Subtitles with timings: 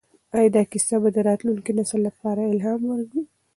[0.37, 3.03] ایا دا کیسه به د راتلونکي نسل لپاره الهام وي؟